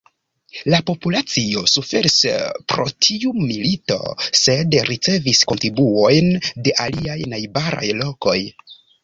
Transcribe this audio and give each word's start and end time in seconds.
La 0.73 0.77
populacio 0.85 1.59
suferis 1.73 2.15
pro 2.73 2.85
tiu 3.07 3.33
milito, 3.49 3.99
sed 4.41 4.79
ricevis 4.89 5.43
kontribuojn 5.53 6.33
de 6.69 6.75
aliaj 6.87 7.19
najbaraj 7.37 7.93
lokoj. 8.03 8.37